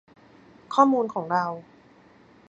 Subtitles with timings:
[0.73, 1.45] ข้อมูลของเรา